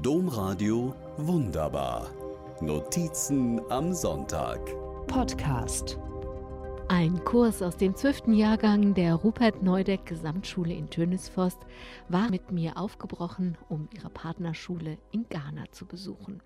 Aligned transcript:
Domradio 0.00 0.94
Wunderbar. 1.18 2.08
Notizen 2.62 3.60
am 3.70 3.92
Sonntag. 3.92 4.58
Podcast. 5.06 5.98
Ein 6.88 7.22
Kurs 7.24 7.60
aus 7.60 7.76
dem 7.76 7.94
12. 7.94 8.28
Jahrgang 8.28 8.94
der 8.94 9.14
Rupert 9.14 9.62
Neudeck 9.62 10.06
Gesamtschule 10.06 10.72
in 10.72 10.88
Tönisforst 10.88 11.58
war 12.08 12.30
mit 12.30 12.50
mir 12.50 12.78
aufgebrochen, 12.78 13.58
um 13.68 13.90
ihre 13.94 14.08
Partnerschule 14.08 14.96
in 15.10 15.28
Ghana 15.28 15.66
zu 15.72 15.84
besuchen. 15.84 16.42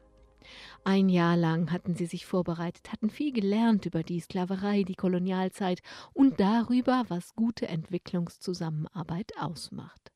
Ein 0.83 1.09
Jahr 1.09 1.37
lang 1.37 1.71
hatten 1.71 1.95
sie 1.95 2.07
sich 2.07 2.27
vorbereitet, 2.27 2.91
hatten 2.93 3.11
viel 3.11 3.33
gelernt 3.33 3.87
über 3.87 4.03
die 4.03 4.21
Sklaverei, 4.21 4.83
die 4.83 4.97
Kolonialzeit 4.97 5.83
und 6.13 6.41
darüber, 6.41 7.05
was 7.09 7.37
gute 7.37 7.69
Entwicklungszusammenarbeit 7.69 9.33
ausmacht. 9.39 10.16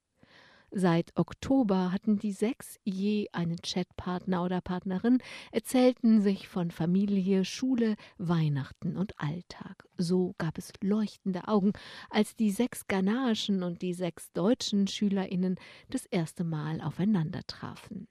Seit 0.73 1.17
Oktober 1.17 1.91
hatten 1.91 2.19
die 2.19 2.33
sechs 2.33 2.79
je 2.85 3.29
einen 3.33 3.57
Chatpartner 3.57 4.45
oder 4.45 4.61
Partnerin, 4.61 5.19
erzählten 5.51 6.21
sich 6.21 6.47
von 6.47 6.71
Familie, 6.71 7.45
Schule, 7.45 7.97
Weihnachten 8.19 8.97
und 8.97 9.19
Alltag. 9.19 9.89
So 9.99 10.35
gab 10.39 10.59
es 10.59 10.73
leuchtende 10.81 11.49
Augen, 11.49 11.73
als 12.09 12.37
die 12.37 12.53
sechs 12.53 12.87
ghanaischen 12.87 13.65
und 13.65 13.83
die 13.83 13.95
sechs 13.95 14.31
deutschen 14.33 14.87
SchülerInnen 14.87 15.57
das 15.89 16.07
erste 16.07 16.45
Mal 16.45 16.81
aufeinander 16.81 17.41
trafen. 17.49 18.07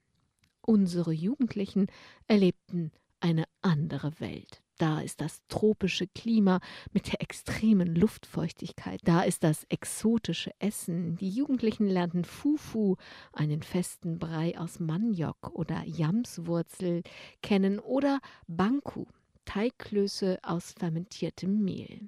Unsere 0.62 1.14
Jugendlichen 1.14 1.88
erlebten 2.28 2.92
eine 3.22 3.46
andere 3.62 4.20
Welt. 4.20 4.62
Da 4.80 5.02
ist 5.02 5.20
das 5.20 5.42
tropische 5.50 6.08
Klima 6.08 6.62
mit 6.94 7.12
der 7.12 7.22
extremen 7.22 7.96
Luftfeuchtigkeit. 7.96 9.02
Da 9.04 9.24
ist 9.24 9.44
das 9.44 9.66
exotische 9.66 10.52
Essen. 10.60 11.18
Die 11.18 11.30
Jugendlichen 11.30 11.86
lernten 11.86 12.24
Fufu, 12.24 12.96
einen 13.34 13.62
festen 13.62 14.20
Brei 14.20 14.58
aus 14.58 14.80
Maniok 14.80 15.52
oder 15.52 15.84
Jamswurzel, 15.86 17.04
kennen 17.44 17.80
oder 17.80 18.22
Banku, 18.48 19.06
Teigklöße 19.44 20.40
aus 20.44 20.72
fermentiertem 20.72 21.62
Mehl. 21.62 22.08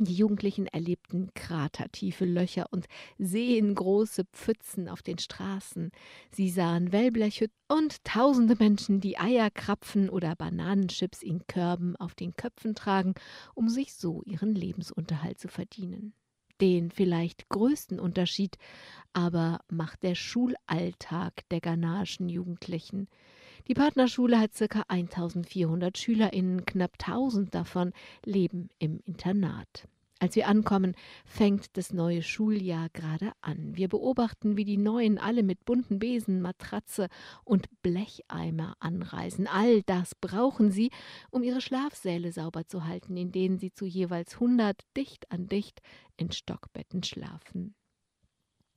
Die 0.00 0.14
Jugendlichen 0.14 0.68
erlebten 0.68 1.30
kratertiefe 1.34 2.24
Löcher 2.24 2.66
und 2.70 2.86
seengroße 3.18 4.26
Pfützen 4.32 4.88
auf 4.88 5.02
den 5.02 5.18
Straßen. 5.18 5.90
Sie 6.30 6.50
sahen 6.50 6.92
Wellbleche 6.92 7.50
und 7.66 8.04
tausende 8.04 8.54
Menschen, 8.56 9.00
die 9.00 9.18
Eier 9.18 9.50
krapfen 9.50 10.08
oder 10.08 10.36
Bananenchips 10.36 11.20
in 11.20 11.44
Körben 11.48 11.96
auf 11.96 12.14
den 12.14 12.36
Köpfen 12.36 12.76
tragen, 12.76 13.14
um 13.54 13.68
sich 13.68 13.92
so 13.94 14.22
ihren 14.24 14.54
Lebensunterhalt 14.54 15.40
zu 15.40 15.48
verdienen. 15.48 16.14
Den 16.60 16.92
vielleicht 16.92 17.48
größten 17.48 17.98
Unterschied 17.98 18.56
aber 19.12 19.60
macht 19.68 20.04
der 20.04 20.14
Schulalltag 20.14 21.48
der 21.50 21.60
ghanaischen 21.60 22.28
Jugendlichen. 22.28 23.08
Die 23.68 23.74
Partnerschule 23.74 24.40
hat 24.40 24.52
ca. 24.54 24.82
1400 24.88 25.98
SchülerInnen, 25.98 26.64
knapp 26.64 26.94
1000 26.98 27.54
davon 27.54 27.92
leben 28.24 28.70
im 28.78 29.00
Internat. 29.04 29.86
Als 30.20 30.36
wir 30.36 30.48
ankommen, 30.48 30.96
fängt 31.26 31.76
das 31.76 31.92
neue 31.92 32.22
Schuljahr 32.22 32.88
gerade 32.94 33.30
an. 33.42 33.76
Wir 33.76 33.88
beobachten, 33.88 34.56
wie 34.56 34.64
die 34.64 34.78
Neuen 34.78 35.18
alle 35.18 35.42
mit 35.42 35.66
bunten 35.66 35.98
Besen, 35.98 36.40
Matratze 36.40 37.08
und 37.44 37.68
Blecheimer 37.82 38.74
anreisen. 38.80 39.46
All 39.46 39.82
das 39.82 40.14
brauchen 40.14 40.70
sie, 40.70 40.90
um 41.30 41.42
ihre 41.42 41.60
Schlafsäle 41.60 42.32
sauber 42.32 42.66
zu 42.66 42.86
halten, 42.86 43.18
in 43.18 43.32
denen 43.32 43.58
sie 43.58 43.72
zu 43.72 43.84
jeweils 43.84 44.34
100 44.34 44.80
dicht 44.96 45.30
an 45.30 45.46
dicht 45.46 45.82
in 46.16 46.32
Stockbetten 46.32 47.02
schlafen. 47.02 47.74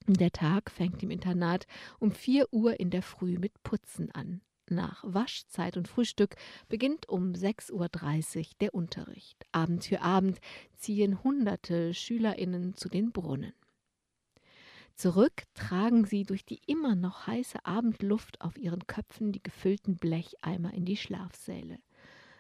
Der 0.06 0.32
Tag 0.32 0.70
fängt 0.70 1.02
im 1.02 1.12
Internat 1.12 1.66
um 2.00 2.12
4 2.12 2.52
Uhr 2.52 2.78
in 2.80 2.90
der 2.90 3.04
Früh 3.04 3.40
mit 3.40 3.64
Putzen 3.64 4.12
an. 4.12 4.42
Nach 4.72 5.04
Waschzeit 5.06 5.76
und 5.76 5.90
Frühstück 5.90 6.38
beginnt 6.70 7.10
um 7.10 7.34
6.30 7.34 8.38
Uhr 8.38 8.46
der 8.62 8.74
Unterricht. 8.74 9.46
Abend 9.52 9.84
für 9.84 10.02
Abend 10.02 10.40
ziehen 10.78 11.22
hunderte 11.24 11.94
SchülerInnen 11.94 12.76
zu 12.78 12.88
den 12.88 13.12
Brunnen. 13.12 13.52
Zurück 14.96 15.44
tragen 15.56 16.06
sie 16.06 16.24
durch 16.24 16.46
die 16.46 16.62
immer 16.68 16.96
noch 16.96 17.28
heiße 17.28 17.66
Abendluft 17.66 18.40
auf 18.40 18.58
ihren 18.58 18.88
Köpfen 18.88 19.34
die 19.34 19.44
gefüllten 19.44 19.98
Blecheimer 19.98 20.74
in 20.74 20.86
die 20.86 20.98
Schlafsäle. 20.98 21.80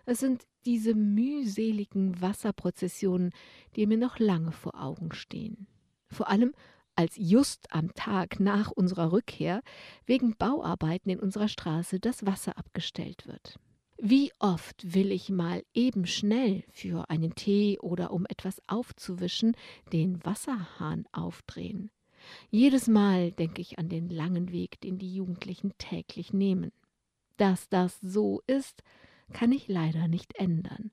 Es 0.05 0.21
sind 0.21 0.47
diese 0.65 0.95
mühseligen 0.95 2.21
Wasserprozessionen, 2.21 3.33
die 3.75 3.87
mir 3.87 3.97
noch 3.97 4.19
lange 4.19 4.53
vor 4.53 4.81
Augen 4.81 5.11
stehen. 5.11 5.67
Vor 6.07 6.29
allem 6.29 6.53
als 7.01 7.15
just 7.17 7.73
am 7.73 7.95
Tag 7.95 8.39
nach 8.39 8.69
unserer 8.69 9.11
Rückkehr 9.11 9.63
wegen 10.05 10.35
Bauarbeiten 10.37 11.09
in 11.09 11.19
unserer 11.19 11.47
Straße 11.47 11.99
das 11.99 12.27
Wasser 12.27 12.59
abgestellt 12.59 13.25
wird. 13.25 13.57
Wie 13.97 14.31
oft 14.37 14.93
will 14.93 15.11
ich 15.11 15.29
mal 15.31 15.63
eben 15.73 16.05
schnell 16.05 16.63
für 16.69 17.09
einen 17.09 17.33
Tee 17.33 17.79
oder 17.79 18.11
um 18.11 18.27
etwas 18.29 18.61
aufzuwischen 18.67 19.55
den 19.91 20.23
Wasserhahn 20.23 21.05
aufdrehen. 21.11 21.89
Jedes 22.51 22.87
Mal 22.87 23.31
denke 23.31 23.61
ich 23.61 23.79
an 23.79 23.89
den 23.89 24.07
langen 24.09 24.51
Weg, 24.51 24.79
den 24.81 24.99
die 24.99 25.15
Jugendlichen 25.15 25.73
täglich 25.79 26.33
nehmen. 26.33 26.71
Dass 27.37 27.67
das 27.67 27.99
so 27.99 28.41
ist, 28.45 28.83
kann 29.33 29.51
ich 29.51 29.67
leider 29.67 30.07
nicht 30.07 30.35
ändern. 30.35 30.91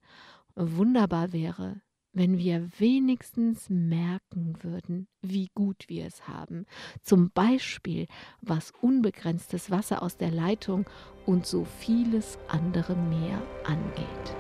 Wunderbar 0.54 1.34
wäre, 1.34 1.82
wenn 2.18 2.36
wir 2.36 2.68
wenigstens 2.78 3.70
merken 3.70 4.56
würden, 4.60 5.06
wie 5.22 5.48
gut 5.54 5.84
wir 5.86 6.04
es 6.04 6.26
haben. 6.26 6.66
Zum 7.02 7.30
Beispiel, 7.30 8.08
was 8.42 8.72
unbegrenztes 8.82 9.70
Wasser 9.70 10.02
aus 10.02 10.16
der 10.16 10.32
Leitung 10.32 10.84
und 11.26 11.46
so 11.46 11.64
vieles 11.64 12.38
andere 12.48 12.96
mehr 12.96 13.40
angeht. 13.64 14.36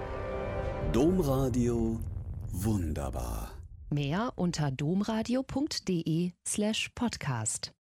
Domradio 0.92 2.00
wunderbar. 2.50 3.52
Mehr 3.90 4.32
unter 4.34 4.70
domradio.de 4.72 6.32
slash 6.44 6.90
podcast. 6.96 7.77